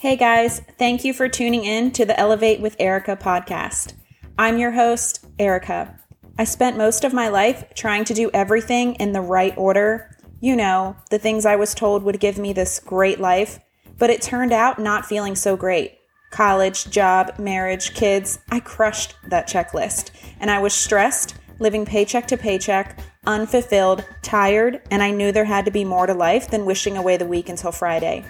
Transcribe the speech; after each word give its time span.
Hey 0.00 0.14
guys, 0.14 0.60
thank 0.78 1.04
you 1.04 1.12
for 1.12 1.28
tuning 1.28 1.64
in 1.64 1.90
to 1.90 2.04
the 2.04 2.16
Elevate 2.16 2.60
with 2.60 2.76
Erica 2.78 3.16
podcast. 3.16 3.94
I'm 4.38 4.56
your 4.56 4.70
host, 4.70 5.26
Erica. 5.40 5.98
I 6.38 6.44
spent 6.44 6.78
most 6.78 7.02
of 7.02 7.12
my 7.12 7.26
life 7.26 7.64
trying 7.74 8.04
to 8.04 8.14
do 8.14 8.30
everything 8.32 8.94
in 8.94 9.10
the 9.10 9.20
right 9.20 9.52
order. 9.58 10.16
You 10.38 10.54
know, 10.54 10.94
the 11.10 11.18
things 11.18 11.44
I 11.44 11.56
was 11.56 11.74
told 11.74 12.04
would 12.04 12.20
give 12.20 12.38
me 12.38 12.52
this 12.52 12.78
great 12.78 13.18
life, 13.18 13.58
but 13.98 14.08
it 14.08 14.22
turned 14.22 14.52
out 14.52 14.78
not 14.78 15.04
feeling 15.04 15.34
so 15.34 15.56
great. 15.56 15.98
College, 16.30 16.88
job, 16.92 17.36
marriage, 17.36 17.92
kids, 17.92 18.38
I 18.52 18.60
crushed 18.60 19.16
that 19.26 19.48
checklist, 19.48 20.12
and 20.38 20.48
I 20.48 20.60
was 20.60 20.74
stressed, 20.74 21.34
living 21.58 21.84
paycheck 21.84 22.28
to 22.28 22.36
paycheck, 22.36 23.00
unfulfilled, 23.26 24.04
tired, 24.22 24.80
and 24.92 25.02
I 25.02 25.10
knew 25.10 25.32
there 25.32 25.44
had 25.44 25.64
to 25.64 25.72
be 25.72 25.84
more 25.84 26.06
to 26.06 26.14
life 26.14 26.52
than 26.52 26.66
wishing 26.66 26.96
away 26.96 27.16
the 27.16 27.26
week 27.26 27.48
until 27.48 27.72
Friday. 27.72 28.24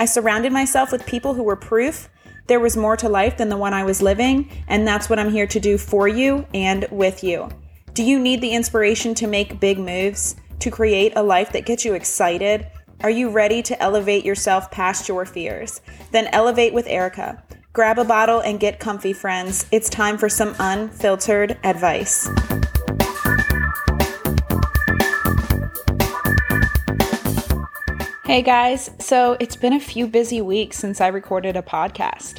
I 0.00 0.06
surrounded 0.06 0.52
myself 0.52 0.90
with 0.90 1.06
people 1.06 1.34
who 1.34 1.44
were 1.44 1.54
proof 1.54 2.08
there 2.50 2.58
was 2.58 2.76
more 2.76 2.96
to 2.96 3.08
life 3.08 3.36
than 3.36 3.48
the 3.48 3.56
one 3.56 3.72
I 3.72 3.84
was 3.84 4.02
living, 4.02 4.50
and 4.66 4.84
that's 4.84 5.08
what 5.08 5.20
I'm 5.20 5.30
here 5.30 5.46
to 5.46 5.60
do 5.60 5.78
for 5.78 6.08
you 6.08 6.44
and 6.52 6.84
with 6.90 7.22
you. 7.22 7.48
Do 7.94 8.02
you 8.02 8.18
need 8.18 8.40
the 8.40 8.50
inspiration 8.50 9.14
to 9.14 9.28
make 9.28 9.60
big 9.60 9.78
moves, 9.78 10.34
to 10.58 10.68
create 10.68 11.12
a 11.14 11.22
life 11.22 11.52
that 11.52 11.64
gets 11.64 11.84
you 11.84 11.94
excited? 11.94 12.66
Are 13.02 13.10
you 13.10 13.30
ready 13.30 13.62
to 13.62 13.80
elevate 13.80 14.24
yourself 14.24 14.68
past 14.72 15.08
your 15.08 15.24
fears? 15.24 15.80
Then 16.10 16.26
elevate 16.32 16.74
with 16.74 16.88
Erica. 16.88 17.40
Grab 17.72 18.00
a 18.00 18.04
bottle 18.04 18.40
and 18.40 18.58
get 18.58 18.80
comfy, 18.80 19.12
friends. 19.12 19.66
It's 19.70 19.88
time 19.88 20.18
for 20.18 20.28
some 20.28 20.56
unfiltered 20.58 21.56
advice. 21.62 22.28
Hey 28.30 28.42
guys, 28.42 28.92
so 29.00 29.36
it's 29.40 29.56
been 29.56 29.72
a 29.72 29.80
few 29.80 30.06
busy 30.06 30.40
weeks 30.40 30.78
since 30.78 31.00
I 31.00 31.08
recorded 31.08 31.56
a 31.56 31.62
podcast. 31.62 32.38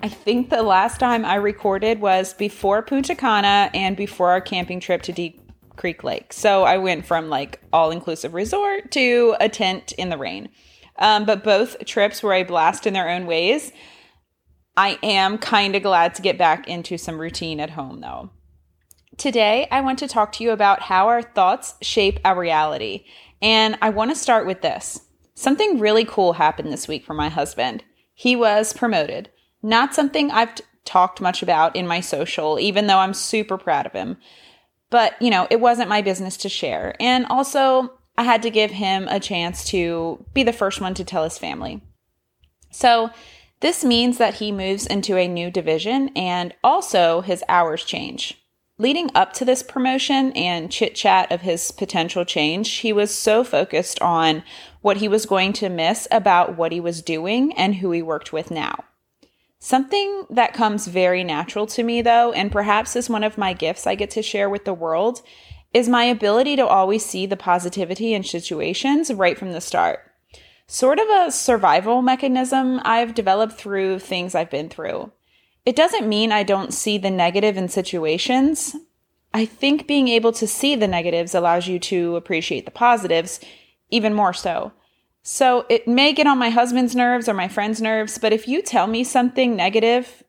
I 0.00 0.08
think 0.08 0.50
the 0.50 0.62
last 0.62 1.00
time 1.00 1.24
I 1.24 1.34
recorded 1.34 2.00
was 2.00 2.32
before 2.32 2.80
Punta 2.80 3.16
Cana 3.16 3.68
and 3.74 3.96
before 3.96 4.30
our 4.30 4.40
camping 4.40 4.78
trip 4.78 5.02
to 5.02 5.12
Deep 5.12 5.42
Creek 5.74 6.04
Lake. 6.04 6.32
So 6.32 6.62
I 6.62 6.78
went 6.78 7.06
from 7.06 7.28
like 7.28 7.60
all 7.72 7.90
inclusive 7.90 8.34
resort 8.34 8.92
to 8.92 9.34
a 9.40 9.48
tent 9.48 9.90
in 9.90 10.10
the 10.10 10.16
rain. 10.16 10.48
Um, 11.00 11.24
but 11.24 11.42
both 11.42 11.84
trips 11.86 12.22
were 12.22 12.34
a 12.34 12.44
blast 12.44 12.86
in 12.86 12.94
their 12.94 13.08
own 13.08 13.26
ways. 13.26 13.72
I 14.76 14.96
am 15.02 15.38
kind 15.38 15.74
of 15.74 15.82
glad 15.82 16.14
to 16.14 16.22
get 16.22 16.38
back 16.38 16.68
into 16.68 16.96
some 16.96 17.20
routine 17.20 17.58
at 17.58 17.70
home 17.70 18.00
though. 18.00 18.30
Today, 19.16 19.66
I 19.72 19.80
want 19.80 19.98
to 19.98 20.06
talk 20.06 20.30
to 20.34 20.44
you 20.44 20.52
about 20.52 20.82
how 20.82 21.08
our 21.08 21.20
thoughts 21.20 21.74
shape 21.82 22.20
our 22.24 22.38
reality. 22.38 23.06
And 23.42 23.76
I 23.82 23.90
want 23.90 24.12
to 24.12 24.14
start 24.14 24.46
with 24.46 24.62
this. 24.62 25.00
Something 25.42 25.80
really 25.80 26.04
cool 26.04 26.34
happened 26.34 26.72
this 26.72 26.86
week 26.86 27.04
for 27.04 27.14
my 27.14 27.28
husband. 27.28 27.82
He 28.14 28.36
was 28.36 28.72
promoted. 28.72 29.28
Not 29.60 29.92
something 29.92 30.30
I've 30.30 30.54
t- 30.54 30.62
talked 30.84 31.20
much 31.20 31.42
about 31.42 31.74
in 31.74 31.84
my 31.84 31.98
social, 31.98 32.60
even 32.60 32.86
though 32.86 32.98
I'm 32.98 33.12
super 33.12 33.58
proud 33.58 33.84
of 33.84 33.92
him. 33.92 34.18
But, 34.88 35.20
you 35.20 35.30
know, 35.30 35.48
it 35.50 35.58
wasn't 35.58 35.88
my 35.88 36.00
business 36.00 36.36
to 36.36 36.48
share. 36.48 36.94
And 37.00 37.26
also, 37.26 37.92
I 38.16 38.22
had 38.22 38.40
to 38.42 38.50
give 38.50 38.70
him 38.70 39.08
a 39.08 39.18
chance 39.18 39.64
to 39.70 40.24
be 40.32 40.44
the 40.44 40.52
first 40.52 40.80
one 40.80 40.94
to 40.94 41.04
tell 41.04 41.24
his 41.24 41.38
family. 41.38 41.82
So, 42.70 43.10
this 43.58 43.84
means 43.84 44.18
that 44.18 44.34
he 44.34 44.52
moves 44.52 44.86
into 44.86 45.16
a 45.16 45.26
new 45.26 45.50
division 45.50 46.10
and 46.14 46.54
also 46.62 47.20
his 47.20 47.42
hours 47.48 47.84
change. 47.84 48.40
Leading 48.78 49.10
up 49.14 49.32
to 49.34 49.44
this 49.44 49.62
promotion 49.62 50.32
and 50.32 50.72
chit 50.72 50.94
chat 50.94 51.30
of 51.30 51.42
his 51.42 51.70
potential 51.70 52.24
change, 52.24 52.70
he 52.78 52.92
was 52.92 53.14
so 53.14 53.44
focused 53.44 54.00
on 54.00 54.42
what 54.80 54.96
he 54.96 55.08
was 55.08 55.26
going 55.26 55.52
to 55.52 55.68
miss 55.68 56.08
about 56.10 56.56
what 56.56 56.72
he 56.72 56.80
was 56.80 57.02
doing 57.02 57.52
and 57.52 57.76
who 57.76 57.90
he 57.90 58.02
worked 58.02 58.32
with 58.32 58.50
now. 58.50 58.84
Something 59.58 60.26
that 60.30 60.54
comes 60.54 60.88
very 60.88 61.22
natural 61.22 61.66
to 61.68 61.84
me, 61.84 62.02
though, 62.02 62.32
and 62.32 62.50
perhaps 62.50 62.96
is 62.96 63.08
one 63.08 63.22
of 63.22 63.38
my 63.38 63.52
gifts 63.52 63.86
I 63.86 63.94
get 63.94 64.10
to 64.12 64.22
share 64.22 64.50
with 64.50 64.64
the 64.64 64.74
world, 64.74 65.22
is 65.72 65.88
my 65.88 66.04
ability 66.04 66.56
to 66.56 66.66
always 66.66 67.04
see 67.04 67.26
the 67.26 67.36
positivity 67.36 68.14
in 68.14 68.24
situations 68.24 69.12
right 69.12 69.38
from 69.38 69.52
the 69.52 69.60
start. 69.60 70.00
Sort 70.66 70.98
of 70.98 71.06
a 71.08 71.30
survival 71.30 72.02
mechanism 72.02 72.80
I've 72.84 73.14
developed 73.14 73.52
through 73.52 74.00
things 74.00 74.34
I've 74.34 74.50
been 74.50 74.68
through. 74.68 75.12
It 75.64 75.76
doesn't 75.76 76.08
mean 76.08 76.32
I 76.32 76.42
don't 76.42 76.74
see 76.74 76.98
the 76.98 77.10
negative 77.10 77.56
in 77.56 77.68
situations. 77.68 78.74
I 79.32 79.46
think 79.46 79.86
being 79.86 80.08
able 80.08 80.32
to 80.32 80.46
see 80.46 80.74
the 80.74 80.88
negatives 80.88 81.34
allows 81.34 81.68
you 81.68 81.78
to 81.80 82.16
appreciate 82.16 82.64
the 82.64 82.70
positives 82.70 83.40
even 83.88 84.12
more 84.12 84.32
so. 84.32 84.72
So 85.22 85.64
it 85.68 85.86
may 85.86 86.12
get 86.12 86.26
on 86.26 86.38
my 86.38 86.50
husband's 86.50 86.96
nerves 86.96 87.28
or 87.28 87.34
my 87.34 87.46
friend's 87.46 87.80
nerves, 87.80 88.18
but 88.18 88.32
if 88.32 88.48
you 88.48 88.60
tell 88.60 88.88
me 88.88 89.04
something 89.04 89.54
negative, 89.54 90.24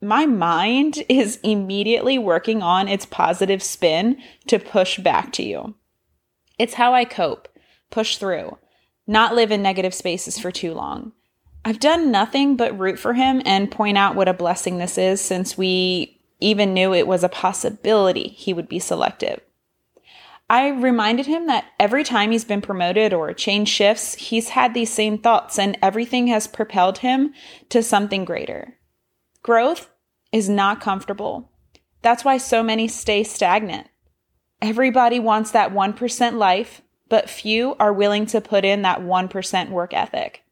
my 0.00 0.26
mind 0.26 1.04
is 1.08 1.38
immediately 1.42 2.18
working 2.18 2.62
on 2.62 2.88
its 2.88 3.06
positive 3.06 3.62
spin 3.62 4.20
to 4.48 4.58
push 4.58 4.98
back 4.98 5.32
to 5.34 5.44
you. 5.44 5.74
It's 6.58 6.74
how 6.74 6.94
I 6.94 7.04
cope, 7.04 7.48
push 7.90 8.16
through, 8.16 8.58
not 9.06 9.36
live 9.36 9.52
in 9.52 9.62
negative 9.62 9.94
spaces 9.94 10.38
for 10.38 10.50
too 10.50 10.74
long. 10.74 11.12
I've 11.68 11.80
done 11.80 12.10
nothing 12.10 12.56
but 12.56 12.78
root 12.78 12.98
for 12.98 13.12
him 13.12 13.42
and 13.44 13.70
point 13.70 13.98
out 13.98 14.14
what 14.14 14.26
a 14.26 14.32
blessing 14.32 14.78
this 14.78 14.96
is 14.96 15.20
since 15.20 15.58
we 15.58 16.18
even 16.40 16.72
knew 16.72 16.94
it 16.94 17.06
was 17.06 17.22
a 17.22 17.28
possibility 17.28 18.28
he 18.28 18.54
would 18.54 18.70
be 18.70 18.78
selective. 18.78 19.42
I 20.48 20.68
reminded 20.68 21.26
him 21.26 21.46
that 21.48 21.66
every 21.78 22.04
time 22.04 22.30
he's 22.30 22.46
been 22.46 22.62
promoted 22.62 23.12
or 23.12 23.34
changed 23.34 23.70
shifts, 23.70 24.14
he's 24.14 24.48
had 24.48 24.72
these 24.72 24.90
same 24.90 25.18
thoughts 25.18 25.58
and 25.58 25.76
everything 25.82 26.28
has 26.28 26.46
propelled 26.46 27.00
him 27.00 27.34
to 27.68 27.82
something 27.82 28.24
greater. 28.24 28.78
Growth 29.42 29.90
is 30.32 30.48
not 30.48 30.80
comfortable. 30.80 31.52
That's 32.00 32.24
why 32.24 32.38
so 32.38 32.62
many 32.62 32.88
stay 32.88 33.22
stagnant. 33.22 33.88
Everybody 34.62 35.20
wants 35.20 35.50
that 35.50 35.74
1% 35.74 36.32
life, 36.32 36.80
but 37.10 37.28
few 37.28 37.76
are 37.78 37.92
willing 37.92 38.24
to 38.24 38.40
put 38.40 38.64
in 38.64 38.80
that 38.80 39.02
1% 39.02 39.68
work 39.68 39.92
ethic. 39.92 40.44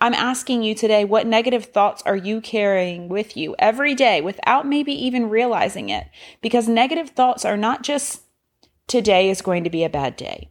I'm 0.00 0.14
asking 0.14 0.62
you 0.62 0.74
today, 0.74 1.04
what 1.04 1.26
negative 1.26 1.66
thoughts 1.66 2.02
are 2.06 2.16
you 2.16 2.40
carrying 2.40 3.08
with 3.08 3.36
you 3.36 3.56
every 3.58 3.94
day 3.94 4.20
without 4.20 4.66
maybe 4.66 4.92
even 4.92 5.28
realizing 5.28 5.88
it? 5.88 6.06
Because 6.40 6.68
negative 6.68 7.10
thoughts 7.10 7.44
are 7.44 7.56
not 7.56 7.82
just 7.82 8.22
today 8.86 9.28
is 9.28 9.42
going 9.42 9.64
to 9.64 9.70
be 9.70 9.82
a 9.82 9.90
bad 9.90 10.14
day. 10.14 10.50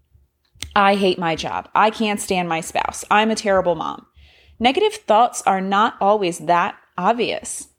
I 0.75 0.95
hate 0.95 1.17
my 1.17 1.35
job. 1.35 1.69
I 1.73 1.89
can't 1.89 2.19
stand 2.19 2.49
my 2.49 2.59
spouse. 2.59 3.05
I'm 3.09 3.31
a 3.31 3.35
terrible 3.35 3.75
mom. 3.75 4.05
Negative 4.59 4.93
thoughts 4.93 5.41
are 5.43 5.61
not 5.61 5.95
always 6.01 6.39
that 6.39 6.75
obvious. 6.97 7.69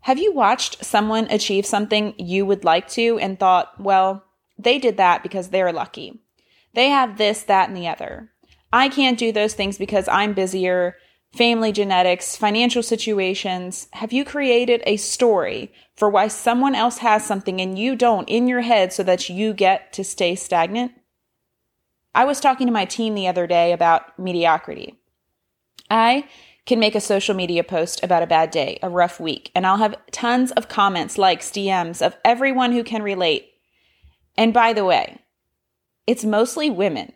Have 0.00 0.18
you 0.18 0.32
watched 0.32 0.84
someone 0.84 1.26
achieve 1.30 1.64
something 1.64 2.14
you 2.18 2.44
would 2.44 2.64
like 2.64 2.86
to 2.88 3.18
and 3.18 3.38
thought, 3.38 3.80
well, 3.80 4.24
they 4.58 4.78
did 4.78 4.98
that 4.98 5.22
because 5.22 5.48
they're 5.48 5.72
lucky? 5.72 6.20
They 6.74 6.90
have 6.90 7.18
this, 7.18 7.42
that, 7.44 7.68
and 7.68 7.76
the 7.76 7.88
other. 7.88 8.30
I 8.72 8.88
can't 8.88 9.18
do 9.18 9.32
those 9.32 9.54
things 9.54 9.78
because 9.78 10.08
I'm 10.08 10.34
busier, 10.34 10.96
family 11.32 11.72
genetics, 11.72 12.36
financial 12.36 12.82
situations. 12.82 13.88
Have 13.94 14.12
you 14.12 14.24
created 14.24 14.82
a 14.84 14.96
story 14.96 15.72
for 15.94 16.08
why 16.08 16.28
someone 16.28 16.74
else 16.74 16.98
has 16.98 17.24
something 17.24 17.60
and 17.60 17.78
you 17.78 17.96
don't 17.96 18.28
in 18.28 18.46
your 18.46 18.60
head 18.60 18.92
so 18.92 19.02
that 19.04 19.28
you 19.28 19.52
get 19.52 19.92
to 19.94 20.04
stay 20.04 20.34
stagnant? 20.34 20.92
I 22.14 22.24
was 22.24 22.40
talking 22.40 22.66
to 22.66 22.72
my 22.72 22.84
team 22.84 23.14
the 23.14 23.28
other 23.28 23.46
day 23.46 23.72
about 23.72 24.18
mediocrity. 24.18 24.98
I 25.90 26.28
can 26.66 26.78
make 26.78 26.94
a 26.94 27.00
social 27.00 27.34
media 27.34 27.64
post 27.64 28.02
about 28.02 28.22
a 28.22 28.26
bad 28.26 28.50
day, 28.50 28.78
a 28.82 28.90
rough 28.90 29.18
week, 29.18 29.50
and 29.54 29.66
I'll 29.66 29.78
have 29.78 29.96
tons 30.10 30.50
of 30.52 30.68
comments, 30.68 31.16
likes, 31.16 31.50
DMs 31.50 32.04
of 32.04 32.16
everyone 32.24 32.72
who 32.72 32.84
can 32.84 33.02
relate. 33.02 33.48
And 34.36 34.52
by 34.52 34.74
the 34.74 34.84
way, 34.84 35.20
it's 36.06 36.24
mostly 36.24 36.68
women 36.68 37.12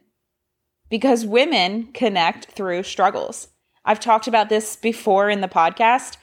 because 0.93 1.25
women 1.25 1.89
connect 1.95 2.45
through 2.51 2.83
struggles. 2.83 3.49
I've 3.83 3.99
talked 3.99 4.27
about 4.27 4.51
this 4.51 4.77
before 4.77 5.31
in 5.31 5.41
the 5.41 5.49
podcast. 5.49 6.19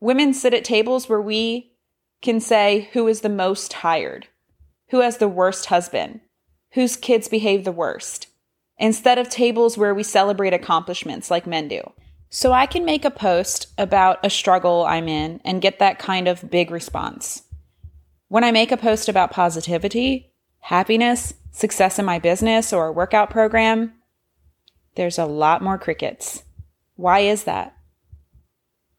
Women 0.00 0.34
sit 0.34 0.52
at 0.52 0.66
tables 0.66 1.08
where 1.08 1.22
we 1.22 1.72
can 2.20 2.38
say 2.38 2.90
who 2.92 3.08
is 3.08 3.22
the 3.22 3.30
most 3.30 3.70
tired, 3.70 4.26
who 4.90 5.00
has 5.00 5.16
the 5.16 5.30
worst 5.30 5.64
husband, 5.64 6.20
whose 6.72 6.94
kids 6.94 7.26
behave 7.26 7.64
the 7.64 7.72
worst, 7.72 8.26
instead 8.76 9.16
of 9.16 9.30
tables 9.30 9.78
where 9.78 9.94
we 9.94 10.02
celebrate 10.02 10.52
accomplishments 10.52 11.30
like 11.30 11.46
men 11.46 11.66
do. 11.66 11.80
So 12.28 12.52
I 12.52 12.66
can 12.66 12.84
make 12.84 13.06
a 13.06 13.10
post 13.10 13.68
about 13.78 14.18
a 14.22 14.28
struggle 14.28 14.84
I'm 14.84 15.08
in 15.08 15.40
and 15.42 15.62
get 15.62 15.78
that 15.78 15.98
kind 15.98 16.28
of 16.28 16.50
big 16.50 16.70
response. 16.70 17.44
When 18.28 18.44
I 18.44 18.52
make 18.52 18.72
a 18.72 18.76
post 18.76 19.08
about 19.08 19.30
positivity, 19.30 20.34
happiness, 20.58 21.32
success 21.50 21.98
in 21.98 22.04
my 22.04 22.18
business 22.18 22.74
or 22.74 22.92
workout 22.92 23.30
program, 23.30 23.94
there's 24.94 25.18
a 25.18 25.26
lot 25.26 25.62
more 25.62 25.78
crickets. 25.78 26.42
Why 26.96 27.20
is 27.20 27.44
that? 27.44 27.76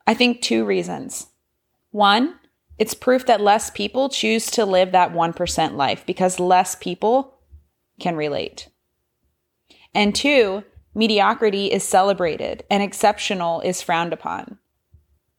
I 0.05 0.13
think 0.13 0.41
two 0.41 0.65
reasons. 0.65 1.27
One, 1.91 2.35
it's 2.77 2.93
proof 2.93 3.25
that 3.27 3.41
less 3.41 3.69
people 3.69 4.09
choose 4.09 4.47
to 4.51 4.65
live 4.65 4.91
that 4.91 5.13
1% 5.13 5.75
life 5.75 6.05
because 6.05 6.39
less 6.39 6.75
people 6.75 7.37
can 7.99 8.15
relate. 8.15 8.69
And 9.93 10.15
two, 10.15 10.63
mediocrity 10.95 11.67
is 11.67 11.83
celebrated 11.83 12.63
and 12.69 12.81
exceptional 12.81 13.61
is 13.61 13.81
frowned 13.81 14.11
upon. 14.11 14.57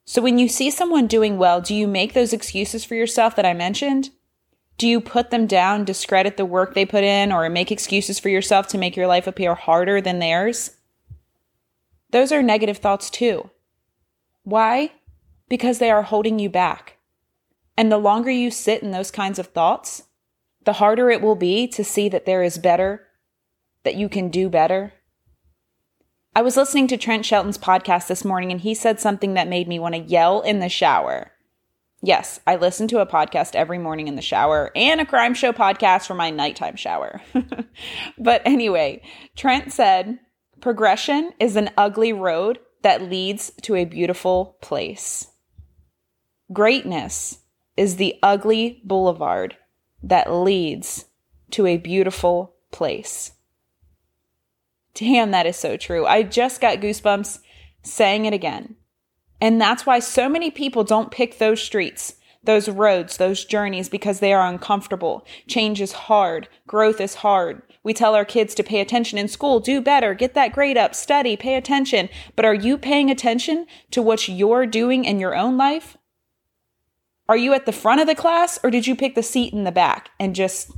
So 0.05 0.23
when 0.23 0.39
you 0.39 0.49
see 0.49 0.71
someone 0.71 1.07
doing 1.07 1.39
well, 1.39 1.61
do 1.61 1.75
you 1.75 1.89
make 1.89 2.13
those 2.13 2.33
excuses 2.33 2.85
for 2.85 2.95
yourself 2.95 3.35
that 3.37 3.47
I 3.47 3.55
mentioned? 3.55 4.11
Do 4.77 4.89
you 4.89 5.01
put 5.01 5.31
them 5.31 5.47
down, 5.47 5.85
discredit 5.85 6.37
the 6.37 6.45
work 6.45 6.75
they 6.75 6.85
put 6.85 7.05
in, 7.05 7.33
or 7.33 7.49
make 7.49 7.71
excuses 7.71 8.19
for 8.19 8.29
yourself 8.29 8.67
to 8.69 8.79
make 8.79 8.97
your 8.97 9.07
life 9.07 9.27
appear 9.27 9.55
harder 9.55 10.01
than 10.01 10.19
theirs? 10.19 10.73
Those 12.11 12.33
are 12.33 12.43
negative 12.43 12.79
thoughts 12.79 13.09
too. 13.11 13.51
Why? 14.43 14.93
Because 15.49 15.79
they 15.79 15.91
are 15.91 16.03
holding 16.03 16.39
you 16.39 16.49
back. 16.49 16.99
And 17.77 17.91
the 17.91 17.99
longer 17.99 18.31
you 18.31 18.51
sit 18.51 18.83
in 18.83 18.91
those 18.91 19.11
kinds 19.11 19.39
of 19.39 19.49
thoughts, 19.49 20.05
the 20.65 20.75
harder 20.75 21.11
it 21.11 21.21
will 21.21 21.37
be 21.37 21.67
to 21.69 21.85
see 21.85 22.09
that 22.09 22.27
there 22.27 22.43
is 22.43 22.59
better, 22.59 23.07
that 23.85 23.97
you 23.97 24.09
can 24.09 24.29
do 24.29 24.49
better. 24.49 24.93
I 26.37 26.43
was 26.43 26.57
listening 26.57 26.89
to 26.89 26.97
Trent 26.97 27.25
Shelton's 27.25 27.59
podcast 27.59 28.09
this 28.09 28.25
morning 28.25 28.51
and 28.51 28.61
he 28.61 28.75
said 28.75 28.99
something 28.99 29.35
that 29.35 29.49
made 29.49 29.69
me 29.69 29.79
want 29.79 29.95
to 29.95 30.01
yell 30.01 30.41
in 30.41 30.59
the 30.59 30.69
shower. 30.69 31.31
Yes, 32.07 32.39
I 32.47 32.57
listen 32.57 32.87
to 32.89 33.01
a 33.01 33.07
podcast 33.07 33.55
every 33.55 33.79
morning 33.79 34.09
in 34.09 34.15
the 34.15 34.21
shower 34.21 34.71
and 34.77 35.01
a 35.01 35.07
crime 35.07 35.33
show 35.33 35.53
podcast 35.53 36.07
for 36.07 36.15
my 36.15 36.29
nighttime 36.29 36.77
shower. 36.77 37.23
but 38.19 38.43
anyway, 38.45 39.01
Trent 39.37 39.73
said, 39.73 40.19
Progression 40.61 41.33
is 41.41 41.57
an 41.57 41.71
ugly 41.79 42.13
road 42.13 42.59
that 42.83 43.01
leads 43.01 43.53
to 43.63 43.75
a 43.75 43.87
beautiful 43.87 44.59
place. 44.61 45.29
Greatness 46.53 47.39
is 47.75 47.97
the 47.97 48.17
ugly 48.23 48.83
boulevard 48.85 49.57
that 50.03 50.31
leads 50.31 51.07
to 51.53 51.67
a 51.67 51.79
beautiful 51.79 52.55
place. 52.71 53.33
Damn, 54.93 55.31
that 55.31 55.47
is 55.47 55.57
so 55.57 55.79
true. 55.79 56.05
I 56.05 56.23
just 56.23 56.61
got 56.61 56.81
goosebumps 56.81 57.39
saying 57.83 58.27
it 58.27 58.35
again. 58.35 58.77
And 59.45 59.61
that's 59.61 59.85
why 59.85 59.99
so 59.99 60.27
many 60.27 60.51
people 60.51 60.85
don't 60.85 61.11
pick 61.11 61.37
those 61.37 61.61
streets, 61.61 62.15
those 62.45 62.67
roads, 62.67 63.19
those 63.19 63.45
journeys 63.45 63.91
because 63.91 64.21
they 64.21 64.33
are 64.33 64.49
uncomfortable. 64.49 65.27
Change 65.47 65.83
is 65.83 65.93
hard. 65.93 66.49
Growth 66.67 66.99
is 66.99 67.17
hard. 67.17 67.61
We 67.83 67.93
tell 67.93 68.15
our 68.15 68.25
kids 68.25 68.55
to 68.55 68.63
pay 68.63 68.81
attention 68.81 69.19
in 69.19 69.29
school, 69.29 69.61
do 69.61 69.83
better, 69.83 70.15
get 70.15 70.33
that 70.33 70.55
grade 70.55 70.79
up, 70.79 70.95
study, 70.95 71.37
pay 71.37 71.57
attention. 71.57 72.09
But 72.37 72.47
are 72.47 72.55
you 72.55 72.79
paying 72.79 73.11
attention 73.11 73.67
to 73.91 74.01
what 74.01 74.29
you're 74.29 74.65
doing 74.65 75.05
in 75.05 75.21
your 75.21 75.37
own 75.37 75.59
life? 75.59 75.99
Are 77.29 77.37
you 77.37 77.53
at 77.53 77.67
the 77.67 77.71
front 77.73 78.01
of 78.01 78.07
the 78.07 78.15
class 78.15 78.59
or 78.65 78.71
did 78.71 78.87
you 78.87 78.97
pick 78.97 79.15
the 79.15 79.23
seat 79.23 79.53
in 79.53 79.65
the 79.65 79.71
back 79.71 80.09
and 80.19 80.35
just 80.35 80.71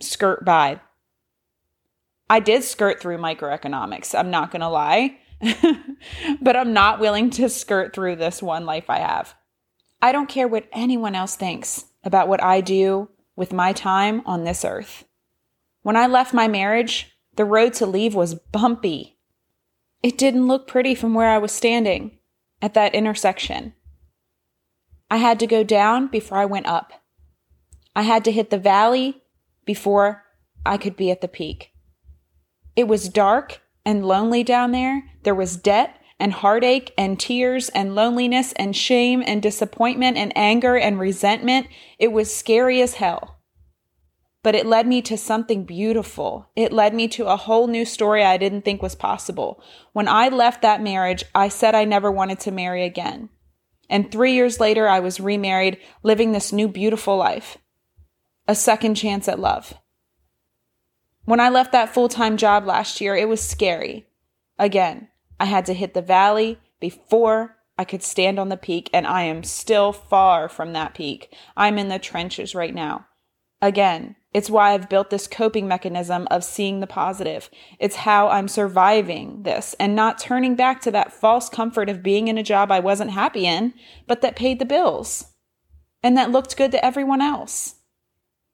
skirt 0.00 0.46
by? 0.46 0.80
I 2.30 2.40
did 2.40 2.64
skirt 2.64 3.02
through 3.02 3.18
microeconomics, 3.18 4.18
I'm 4.18 4.30
not 4.30 4.50
going 4.50 4.62
to 4.62 4.68
lie. 4.70 5.18
but 6.40 6.56
I'm 6.56 6.72
not 6.72 7.00
willing 7.00 7.30
to 7.30 7.48
skirt 7.48 7.94
through 7.94 8.16
this 8.16 8.42
one 8.42 8.64
life 8.64 8.88
I 8.88 8.98
have. 8.98 9.34
I 10.00 10.12
don't 10.12 10.28
care 10.28 10.48
what 10.48 10.68
anyone 10.72 11.14
else 11.14 11.36
thinks 11.36 11.86
about 12.04 12.28
what 12.28 12.42
I 12.42 12.60
do 12.60 13.08
with 13.36 13.52
my 13.52 13.72
time 13.72 14.22
on 14.26 14.44
this 14.44 14.64
earth. 14.64 15.04
When 15.82 15.96
I 15.96 16.06
left 16.06 16.34
my 16.34 16.48
marriage, 16.48 17.16
the 17.36 17.44
road 17.44 17.74
to 17.74 17.86
leave 17.86 18.14
was 18.14 18.34
bumpy. 18.34 19.18
It 20.02 20.18
didn't 20.18 20.46
look 20.46 20.66
pretty 20.66 20.94
from 20.94 21.14
where 21.14 21.28
I 21.28 21.38
was 21.38 21.52
standing 21.52 22.18
at 22.60 22.74
that 22.74 22.94
intersection. 22.94 23.74
I 25.10 25.16
had 25.16 25.40
to 25.40 25.46
go 25.46 25.64
down 25.64 26.08
before 26.08 26.38
I 26.38 26.44
went 26.44 26.66
up. 26.66 26.92
I 27.94 28.02
had 28.02 28.24
to 28.24 28.32
hit 28.32 28.50
the 28.50 28.58
valley 28.58 29.22
before 29.64 30.24
I 30.64 30.76
could 30.78 30.96
be 30.96 31.10
at 31.10 31.20
the 31.20 31.28
peak. 31.28 31.72
It 32.74 32.88
was 32.88 33.08
dark 33.08 33.60
and 33.84 34.06
lonely 34.06 34.42
down 34.42 34.72
there. 34.72 35.04
There 35.22 35.34
was 35.34 35.56
debt 35.56 35.98
and 36.18 36.32
heartache 36.32 36.92
and 36.96 37.18
tears 37.18 37.68
and 37.70 37.94
loneliness 37.94 38.52
and 38.52 38.76
shame 38.76 39.22
and 39.26 39.42
disappointment 39.42 40.16
and 40.16 40.32
anger 40.36 40.76
and 40.76 40.98
resentment. 40.98 41.66
It 41.98 42.12
was 42.12 42.34
scary 42.34 42.80
as 42.80 42.94
hell. 42.94 43.40
But 44.44 44.54
it 44.54 44.66
led 44.66 44.86
me 44.86 45.02
to 45.02 45.16
something 45.16 45.64
beautiful. 45.64 46.48
It 46.56 46.72
led 46.72 46.94
me 46.94 47.06
to 47.08 47.26
a 47.26 47.36
whole 47.36 47.68
new 47.68 47.84
story 47.84 48.24
I 48.24 48.36
didn't 48.36 48.62
think 48.62 48.82
was 48.82 48.94
possible. 48.94 49.62
When 49.92 50.08
I 50.08 50.28
left 50.28 50.62
that 50.62 50.82
marriage, 50.82 51.24
I 51.34 51.48
said 51.48 51.74
I 51.74 51.84
never 51.84 52.10
wanted 52.10 52.40
to 52.40 52.50
marry 52.50 52.84
again. 52.84 53.28
And 53.88 54.10
three 54.10 54.32
years 54.32 54.58
later, 54.58 54.88
I 54.88 55.00
was 55.00 55.20
remarried, 55.20 55.78
living 56.02 56.32
this 56.32 56.52
new 56.52 56.66
beautiful 56.66 57.16
life. 57.16 57.58
A 58.48 58.54
second 58.54 58.94
chance 58.94 59.28
at 59.28 59.38
love. 59.38 59.74
When 61.24 61.40
I 61.40 61.48
left 61.48 61.72
that 61.72 61.92
full 61.92 62.08
time 62.08 62.36
job 62.36 62.66
last 62.66 63.00
year, 63.00 63.14
it 63.14 63.28
was 63.28 63.40
scary. 63.40 64.06
Again, 64.58 65.08
I 65.38 65.46
had 65.46 65.66
to 65.66 65.74
hit 65.74 65.94
the 65.94 66.02
valley 66.02 66.58
before 66.80 67.56
I 67.78 67.84
could 67.84 68.02
stand 68.02 68.38
on 68.38 68.48
the 68.48 68.56
peak, 68.56 68.90
and 68.92 69.06
I 69.06 69.22
am 69.22 69.44
still 69.44 69.92
far 69.92 70.48
from 70.48 70.72
that 70.72 70.94
peak. 70.94 71.34
I'm 71.56 71.78
in 71.78 71.88
the 71.88 71.98
trenches 71.98 72.54
right 72.54 72.74
now. 72.74 73.06
Again, 73.60 74.16
it's 74.34 74.50
why 74.50 74.72
I've 74.72 74.88
built 74.88 75.10
this 75.10 75.28
coping 75.28 75.68
mechanism 75.68 76.26
of 76.30 76.42
seeing 76.42 76.80
the 76.80 76.86
positive. 76.86 77.50
It's 77.78 77.96
how 77.96 78.28
I'm 78.28 78.48
surviving 78.48 79.42
this 79.42 79.74
and 79.78 79.94
not 79.94 80.18
turning 80.18 80.56
back 80.56 80.80
to 80.82 80.90
that 80.90 81.12
false 81.12 81.48
comfort 81.48 81.88
of 81.88 82.02
being 82.02 82.28
in 82.28 82.38
a 82.38 82.42
job 82.42 82.72
I 82.72 82.80
wasn't 82.80 83.12
happy 83.12 83.46
in, 83.46 83.74
but 84.06 84.20
that 84.22 84.36
paid 84.36 84.58
the 84.58 84.64
bills 84.64 85.32
and 86.02 86.16
that 86.16 86.32
looked 86.32 86.56
good 86.56 86.72
to 86.72 86.84
everyone 86.84 87.20
else. 87.20 87.76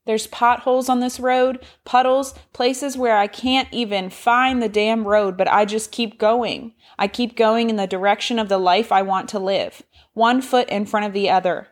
There's 0.09 0.27
potholes 0.27 0.89
on 0.89 1.01
this 1.01 1.21
road, 1.21 1.63
puddles, 1.85 2.33
places 2.55 2.97
where 2.97 3.19
I 3.19 3.27
can't 3.27 3.69
even 3.71 4.09
find 4.09 4.63
the 4.63 4.69
damn 4.71 5.07
road, 5.07 5.37
but 5.37 5.49
I 5.49 5.67
just 5.67 5.93
keep 5.93 6.19
going. 6.19 6.73
I 6.99 7.09
keep 7.09 7.37
going 7.37 7.69
in 7.69 7.77
the 7.77 7.87
direction 7.87 8.39
of 8.39 8.49
the 8.49 8.57
life 8.57 8.91
I 8.91 9.03
want 9.03 9.29
to 9.29 9.39
live, 9.39 9.83
one 10.15 10.41
foot 10.41 10.67
in 10.71 10.87
front 10.87 11.05
of 11.05 11.13
the 11.13 11.29
other. 11.29 11.69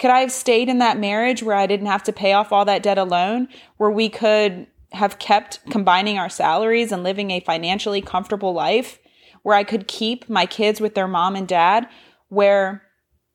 Could 0.00 0.10
I 0.10 0.22
have 0.22 0.32
stayed 0.32 0.68
in 0.68 0.78
that 0.78 0.98
marriage 0.98 1.40
where 1.40 1.54
I 1.54 1.68
didn't 1.68 1.86
have 1.86 2.02
to 2.02 2.12
pay 2.12 2.32
off 2.32 2.50
all 2.50 2.64
that 2.64 2.82
debt 2.82 2.98
alone, 2.98 3.46
where 3.76 3.88
we 3.88 4.08
could 4.08 4.66
have 4.90 5.20
kept 5.20 5.60
combining 5.70 6.18
our 6.18 6.28
salaries 6.28 6.90
and 6.90 7.04
living 7.04 7.30
a 7.30 7.38
financially 7.38 8.02
comfortable 8.02 8.54
life, 8.54 8.98
where 9.44 9.54
I 9.54 9.62
could 9.62 9.86
keep 9.86 10.28
my 10.28 10.46
kids 10.46 10.80
with 10.80 10.96
their 10.96 11.06
mom 11.06 11.36
and 11.36 11.46
dad, 11.46 11.88
where 12.26 12.82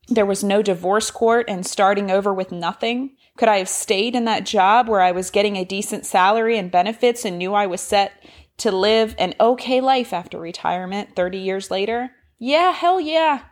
there 0.10 0.26
was 0.26 0.44
no 0.44 0.62
divorce 0.62 1.12
court 1.12 1.46
and 1.48 1.66
starting 1.66 2.12
over 2.12 2.34
with 2.34 2.52
nothing? 2.52 3.12
Could 3.38 3.50
I 3.50 3.58
have 3.58 3.70
stayed 3.70 4.16
in 4.16 4.26
that 4.26 4.46
job 4.46 4.90
where 4.90 5.02
I 5.02 5.12
was 5.12 5.30
getting 5.30 5.56
a 5.56 5.64
decent 5.64 6.06
salary 6.06 6.58
and 6.58 6.72
benefits 6.72 7.24
and 7.24 7.38
knew 7.38 7.54
I 7.54 7.68
was 7.68 7.82
set 7.82 8.24
to 8.58 8.72
live 8.72 9.16
an 9.20 9.36
okay 9.40 9.80
life 9.80 10.12
after 10.12 10.40
retirement 10.40 11.16
30 11.16 11.38
years 11.38 11.70
later? 11.70 12.12
Yeah, 12.40 12.72
hell 12.72 13.00
yeah. 13.00 13.44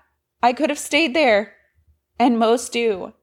I 0.41 0.53
could 0.53 0.69
have 0.69 0.79
stayed 0.79 1.13
there. 1.15 1.53
And 2.17 2.39
most 2.39 2.71
do. 2.71 3.13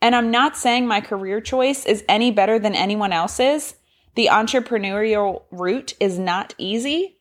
And 0.00 0.14
I'm 0.14 0.30
not 0.30 0.56
saying 0.56 0.86
my 0.86 1.00
career 1.00 1.40
choice 1.40 1.84
is 1.84 2.04
any 2.08 2.30
better 2.30 2.58
than 2.58 2.74
anyone 2.74 3.12
else's. 3.12 3.74
The 4.14 4.28
entrepreneurial 4.30 5.42
route 5.50 5.94
is 5.98 6.18
not 6.18 6.54
easy, 6.58 7.18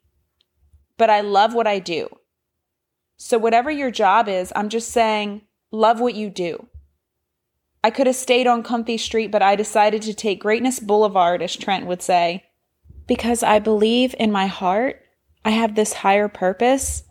but 0.98 1.10
I 1.10 1.22
love 1.22 1.56
what 1.56 1.66
I 1.66 1.80
do. 1.80 2.10
So, 3.18 3.38
whatever 3.38 3.72
your 3.72 3.90
job 3.90 4.28
is, 4.28 4.52
I'm 4.56 4.70
just 4.70 4.90
saying, 4.90 5.44
love 5.72 6.02
what 6.02 6.14
you 6.14 6.30
do. 6.30 6.68
I 7.84 7.90
could 7.90 8.08
have 8.08 8.16
stayed 8.16 8.48
on 8.48 8.64
Comfy 8.64 8.98
Street, 8.98 9.30
but 9.30 9.42
I 9.42 9.56
decided 9.56 10.02
to 10.04 10.14
take 10.14 10.40
Greatness 10.40 10.80
Boulevard, 10.80 11.42
as 11.42 11.56
Trent 11.56 11.86
would 11.86 12.02
say, 12.02 12.46
because 13.08 13.44
I 13.44 13.60
believe 13.60 14.16
in 14.18 14.32
my 14.32 14.48
heart 14.48 15.02
I 15.46 15.50
have 15.50 15.76
this 15.76 15.94
higher 15.94 16.30
purpose. 16.30 17.04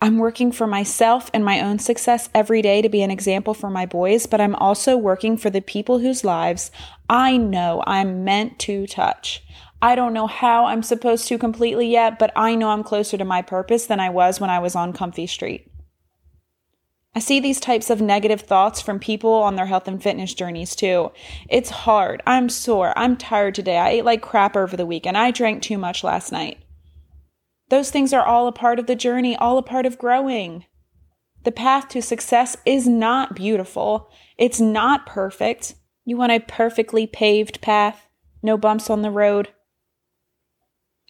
I'm 0.00 0.18
working 0.18 0.50
for 0.50 0.66
myself 0.66 1.30
and 1.32 1.44
my 1.44 1.60
own 1.60 1.78
success 1.78 2.28
every 2.34 2.60
day 2.60 2.82
to 2.82 2.88
be 2.88 3.02
an 3.02 3.10
example 3.10 3.54
for 3.54 3.70
my 3.70 3.86
boys, 3.86 4.26
but 4.26 4.40
I'm 4.40 4.56
also 4.56 4.96
working 4.96 5.36
for 5.36 5.48
the 5.48 5.60
people 5.60 6.00
whose 6.00 6.24
lives 6.24 6.70
I 7.08 7.36
know 7.36 7.82
I'm 7.86 8.24
meant 8.24 8.58
to 8.60 8.86
touch. 8.86 9.44
I 9.80 9.94
don't 9.94 10.12
know 10.12 10.26
how 10.26 10.66
I'm 10.66 10.82
supposed 10.82 11.28
to 11.28 11.38
completely 11.38 11.88
yet, 11.88 12.18
but 12.18 12.32
I 12.34 12.56
know 12.56 12.70
I'm 12.70 12.82
closer 12.82 13.16
to 13.16 13.24
my 13.24 13.42
purpose 13.42 13.86
than 13.86 14.00
I 14.00 14.10
was 14.10 14.40
when 14.40 14.50
I 14.50 14.58
was 14.58 14.74
on 14.74 14.92
Comfy 14.92 15.28
Street. 15.28 15.70
I 17.16 17.18
see 17.18 17.40
these 17.40 17.60
types 17.60 17.88
of 17.88 18.02
negative 18.02 18.42
thoughts 18.42 18.82
from 18.82 18.98
people 18.98 19.32
on 19.32 19.56
their 19.56 19.64
health 19.64 19.88
and 19.88 20.02
fitness 20.02 20.34
journeys 20.34 20.76
too. 20.76 21.12
It's 21.48 21.70
hard. 21.70 22.22
I'm 22.26 22.50
sore. 22.50 22.92
I'm 22.94 23.16
tired 23.16 23.54
today. 23.54 23.78
I 23.78 23.88
ate 23.88 24.04
like 24.04 24.20
crap 24.20 24.54
over 24.54 24.76
the 24.76 24.84
weekend. 24.84 25.16
I 25.16 25.30
drank 25.30 25.62
too 25.62 25.78
much 25.78 26.04
last 26.04 26.30
night. 26.30 26.58
Those 27.70 27.90
things 27.90 28.12
are 28.12 28.22
all 28.22 28.48
a 28.48 28.52
part 28.52 28.78
of 28.78 28.86
the 28.86 28.94
journey, 28.94 29.34
all 29.34 29.56
a 29.56 29.62
part 29.62 29.86
of 29.86 29.96
growing. 29.96 30.66
The 31.44 31.52
path 31.52 31.88
to 31.88 32.02
success 32.02 32.54
is 32.66 32.86
not 32.86 33.34
beautiful. 33.34 34.10
It's 34.36 34.60
not 34.60 35.06
perfect. 35.06 35.74
You 36.04 36.18
want 36.18 36.32
a 36.32 36.40
perfectly 36.40 37.06
paved 37.06 37.62
path, 37.62 38.08
no 38.42 38.58
bumps 38.58 38.90
on 38.90 39.00
the 39.00 39.10
road. 39.10 39.48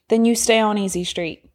Then 0.08 0.24
you 0.24 0.36
stay 0.36 0.60
on 0.60 0.78
Easy 0.78 1.02
Street. 1.02 1.50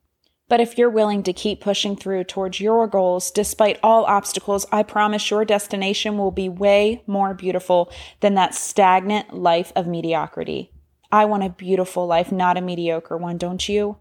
But 0.52 0.60
if 0.60 0.78
you're 0.78 0.90
willing 0.90 1.24
to 1.24 1.32
keep 1.32 1.62
pushing 1.62 1.96
through 1.96 2.26
towards 2.26 2.60
your 2.60 2.86
goals 2.86 3.32
despite 3.32 3.80
all 3.82 4.04
obstacles, 4.04 4.66
I 4.70 4.84
promise 4.84 5.32
your 5.32 5.46
destination 5.46 6.18
will 6.18 6.32
be 6.32 6.50
way 6.50 7.04
more 7.08 7.34
beautiful 7.34 7.90
than 8.20 8.34
that 8.34 8.54
stagnant 8.54 9.34
life 9.34 9.72
of 9.78 9.88
mediocrity. 9.88 10.74
I 11.10 11.24
want 11.24 11.46
a 11.46 11.50
beautiful 11.50 12.06
life, 12.06 12.34
not 12.34 12.58
a 12.58 12.62
mediocre 12.62 13.16
one, 13.16 13.38
don't 13.38 13.70
you? 13.70 14.00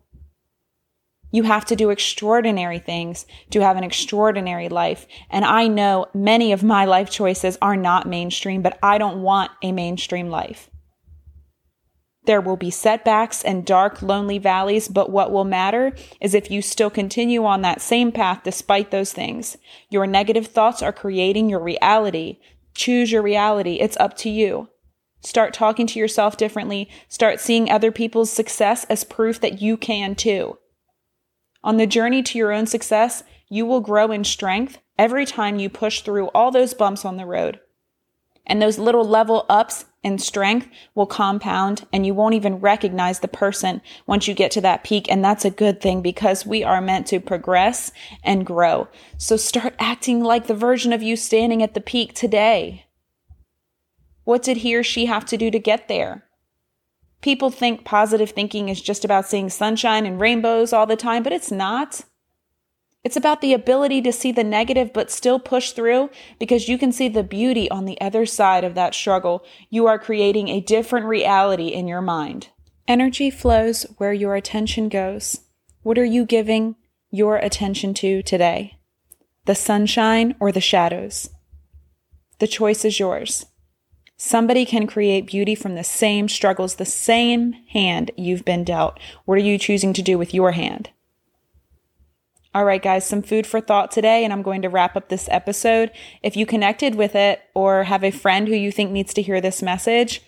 You 1.31 1.45
have 1.45 1.67
to 1.67 1.77
do 1.77 1.91
extraordinary 1.91 2.81
things 2.81 3.27
to 3.51 3.61
have 3.61 3.77
an 3.77 3.85
extraordinary 3.85 4.69
life. 4.69 5.07
And 5.31 5.45
I 5.45 5.69
know 5.69 6.07
many 6.15 6.51
of 6.51 6.65
my 6.65 6.85
life 6.85 7.11
choices 7.11 7.59
are 7.63 7.77
not 7.77 8.09
mainstream, 8.09 8.61
but 8.61 8.77
I 8.83 8.99
don't 8.99 9.23
want 9.23 9.53
a 9.63 9.71
mainstream 9.71 10.31
life. 10.31 10.69
There 12.25 12.41
will 12.41 12.57
be 12.57 12.71
setbacks 12.71 13.43
and 13.43 13.65
dark, 13.65 14.03
lonely 14.03 14.39
valleys, 14.39 14.89
but 14.89 15.11
what 15.11 15.33
will 15.33 15.45
matter 15.45 15.93
is 16.21 16.35
if 16.35 16.51
you 16.51 16.61
still 16.61 16.91
continue 16.91 17.45
on 17.45 17.63
that 17.63 17.81
same 17.81 18.13
path 18.13 18.43
despite 18.45 18.91
those 18.91 19.13
things. 19.13 19.57
Your 19.89 20.07
negative 20.07 20.47
thoughts 20.47 20.83
are 20.83 20.93
creating 20.93 21.49
your 21.49 21.61
reality. 21.61 22.39
Choose 22.75 23.11
your 23.11 23.23
reality. 23.23 23.77
It's 23.77 23.97
up 23.97 24.17
to 24.19 24.31
you. 24.31 24.69
Start 25.23 25.55
talking 25.55 25.87
to 25.87 25.99
yourself 25.99 26.37
differently. 26.37 26.89
Start 27.09 27.41
seeing 27.41 27.71
other 27.71 27.91
people's 27.91 28.31
success 28.31 28.85
as 28.85 29.05
proof 29.05 29.41
that 29.41 29.61
you 29.61 29.77
can 29.77 30.15
too. 30.15 30.59
On 31.63 31.77
the 31.77 31.87
journey 31.87 32.23
to 32.23 32.39
your 32.39 32.53
own 32.53 32.67
success, 32.67 33.23
you 33.49 33.67
will 33.67 33.81
grow 33.81 34.13
in 34.13 34.25
strength 34.25 34.79
every 34.99 35.27
time 35.27 35.59
you 35.59 35.69
push 35.69 36.01
through 36.03 36.29
all 36.29 36.51
those 36.51 36.75
bumps 36.75 37.05
on 37.05 37.17
the 37.17 37.27
road. 37.27 37.61
And 38.47 38.61
those 38.61 38.79
little 38.79 39.05
level 39.05 39.47
ups 39.49 39.85
in 40.03 40.19
strength 40.19 40.69
will 40.95 41.07
compound 41.07 41.87
and 41.93 42.07
you 42.07 42.15
won't 42.15 42.35
even 42.35 42.57
recognize 42.57 43.21
the 43.21 43.29
person 43.29 43.83
once 44.07 44.27
you 44.27 44.35
get 44.35 44.51
to 44.53 44.61
that 44.63 44.83
peak. 44.83 45.11
And 45.11 45.25
that's 45.25 45.45
a 45.45 45.51
good 45.51 45.81
thing 45.81 46.01
because 46.01 46.47
we 46.47 46.65
are 46.65 46.81
meant 46.81 47.07
to 47.09 47.21
progress 47.21 47.93
and 48.25 48.47
grow. 48.47 48.89
So 49.19 49.37
start 49.37 49.75
acting 49.79 50.25
like 50.25 50.47
the 50.47 50.55
version 50.55 50.93
of 50.93 51.03
you 51.03 51.17
standing 51.17 51.63
at 51.63 51.75
the 51.75 51.81
peak 51.81 52.15
today. 52.15 52.87
What 54.25 54.43
did 54.43 54.59
he 54.59 54.75
or 54.75 54.83
she 54.83 55.07
have 55.07 55.27
to 55.27 55.37
do 55.37 55.51
to 55.51 55.59
get 55.59 55.89
there? 55.89 56.25
People 57.21 57.51
think 57.51 57.85
positive 57.85 58.31
thinking 58.31 58.71
is 58.71 58.81
just 58.81 59.05
about 59.05 59.27
seeing 59.27 59.51
sunshine 59.51 60.07
and 60.07 60.21
rainbows 60.21 60.73
all 60.73 60.87
the 60.87 60.97
time, 60.97 61.23
but 61.23 61.33
it's 61.33 61.51
not. 61.51 62.03
It's 63.03 63.17
about 63.17 63.41
the 63.41 63.55
ability 63.55 64.03
to 64.03 64.13
see 64.13 64.31
the 64.31 64.45
negative 64.45 64.93
but 64.93 65.11
still 65.11 65.39
push 65.39 65.73
through 65.73 66.11
because 66.39 66.69
you 66.69 66.77
can 66.77 66.93
see 66.93 67.09
the 67.09 67.23
beauty 67.23 67.71
on 67.71 67.87
the 67.87 67.99
other 68.01 68.27
side 68.27 68.63
of 68.63 68.75
that 68.75 68.95
struggle. 68.95 69.43
You 69.71 69.87
are 69.87 69.99
creating 69.99 70.49
a 70.49 70.61
different 70.61 71.07
reality 71.07 71.69
in 71.69 71.89
your 71.89 72.03
mind. 72.03 72.49
Energy 72.87 73.31
flows 73.31 73.87
where 73.97 74.13
your 74.13 74.35
attention 74.35 74.91
goes. 74.91 75.41
What 75.83 75.97
are 75.97 76.05
you 76.05 76.27
giving 76.27 76.77
your 77.11 77.37
attention 77.37 77.95
to 77.95 78.23
today? 78.23 78.79
The 79.47 79.55
sunshine 79.55 80.37
or 80.39 80.53
the 80.53 80.61
shadows? 80.61 81.31
The 82.39 82.47
choice 82.47 82.85
is 82.85 83.01
yours. 83.01 83.47
Somebody 84.19 84.67
can 84.67 84.87
create 84.87 85.27
beauty 85.27 85.55
from 85.55 85.75
the 85.75 85.85
same 85.85 86.29
struggles, 86.29 86.75
the 86.75 86.85
same 86.85 87.55
hand 87.71 88.11
you've 88.19 88.45
been 88.45 88.65
dealt. 88.65 89.01
What 89.25 89.37
are 89.37 89.39
you 89.39 89.57
choosing 89.57 89.95
to 89.95 90.03
do 90.03 90.19
with 90.19 90.35
your 90.35 90.53
hand? 90.53 90.91
All 92.53 92.65
right, 92.65 92.83
guys, 92.83 93.07
some 93.07 93.23
food 93.23 93.47
for 93.47 93.61
thought 93.61 93.93
today, 93.93 94.25
and 94.25 94.33
I'm 94.33 94.43
going 94.43 94.63
to 94.63 94.69
wrap 94.69 94.97
up 94.97 95.09
this 95.09 95.29
episode. 95.31 95.93
If 96.21 96.37
you 96.37 96.47
connected 96.47 96.97
with 96.97 97.15
it 97.15 97.41
or 97.55 97.85
have 97.85 98.03
a 98.03 98.11
friend 98.11 98.49
who 98.49 98.57
you 98.57 98.73
think 98.73 98.91
needs 98.91 99.15
to 99.15 99.23
hear 99.23 99.41
this 99.41 99.63
message, 99.63 100.21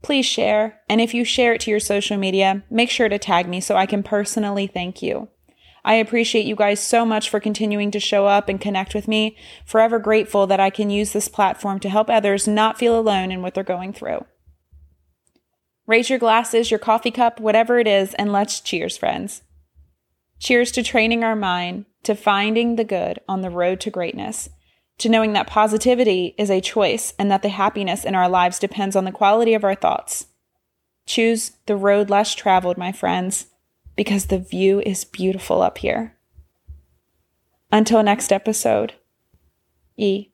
please 0.00 0.24
share. 0.24 0.80
And 0.88 0.98
if 0.98 1.12
you 1.12 1.24
share 1.24 1.52
it 1.52 1.60
to 1.62 1.70
your 1.70 1.80
social 1.80 2.16
media, 2.16 2.62
make 2.70 2.88
sure 2.88 3.10
to 3.10 3.18
tag 3.18 3.46
me 3.48 3.60
so 3.60 3.76
I 3.76 3.84
can 3.84 4.02
personally 4.02 4.66
thank 4.66 5.02
you. 5.02 5.28
I 5.84 5.94
appreciate 5.94 6.46
you 6.46 6.56
guys 6.56 6.80
so 6.80 7.04
much 7.04 7.28
for 7.28 7.38
continuing 7.38 7.90
to 7.90 8.00
show 8.00 8.26
up 8.26 8.48
and 8.48 8.58
connect 8.58 8.94
with 8.94 9.06
me. 9.06 9.36
Forever 9.66 9.98
grateful 9.98 10.46
that 10.46 10.60
I 10.60 10.70
can 10.70 10.88
use 10.88 11.12
this 11.12 11.28
platform 11.28 11.80
to 11.80 11.90
help 11.90 12.08
others 12.08 12.48
not 12.48 12.78
feel 12.78 12.98
alone 12.98 13.30
in 13.30 13.42
what 13.42 13.52
they're 13.52 13.62
going 13.62 13.92
through. 13.92 14.24
Raise 15.86 16.08
your 16.08 16.18
glasses, 16.18 16.70
your 16.70 16.80
coffee 16.80 17.10
cup, 17.10 17.40
whatever 17.40 17.78
it 17.78 17.86
is, 17.86 18.14
and 18.14 18.32
let's 18.32 18.60
cheers, 18.60 18.96
friends. 18.96 19.42
Cheers 20.38 20.72
to 20.72 20.82
training 20.82 21.24
our 21.24 21.36
mind, 21.36 21.86
to 22.04 22.14
finding 22.14 22.76
the 22.76 22.84
good 22.84 23.20
on 23.28 23.42
the 23.42 23.50
road 23.50 23.80
to 23.80 23.90
greatness, 23.90 24.48
to 24.98 25.08
knowing 25.08 25.32
that 25.32 25.46
positivity 25.46 26.34
is 26.38 26.50
a 26.50 26.60
choice 26.60 27.12
and 27.18 27.30
that 27.30 27.42
the 27.42 27.48
happiness 27.48 28.04
in 28.04 28.14
our 28.14 28.28
lives 28.28 28.58
depends 28.58 28.96
on 28.96 29.04
the 29.04 29.12
quality 29.12 29.54
of 29.54 29.64
our 29.64 29.74
thoughts. 29.74 30.26
Choose 31.06 31.52
the 31.66 31.76
road 31.76 32.10
less 32.10 32.34
traveled, 32.34 32.78
my 32.78 32.92
friends 32.92 33.46
because 33.98 34.26
the 34.26 34.38
view 34.38 34.80
is 34.86 35.04
beautiful 35.04 35.60
up 35.60 35.78
here. 35.78 36.16
Until 37.72 38.00
next 38.04 38.32
episode, 38.32 38.94
E. 39.96 40.28